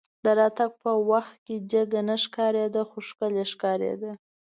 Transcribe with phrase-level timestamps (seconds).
[0.23, 4.11] د راتګ په وخت کې جګه نه ښکارېده خو ښکلې ښکارېده.